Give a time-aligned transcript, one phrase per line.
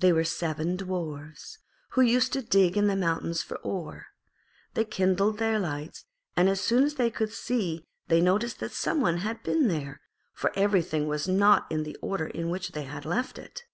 [0.00, 1.58] They were seven Dwarfs,
[1.90, 4.06] who used to dig in the mountains for ore.
[4.72, 6.06] They kindled their lights,
[6.38, 10.00] and as soon as they could see they noticed that some one had been there,
[10.32, 13.64] for everything was not in the order in which they had left it.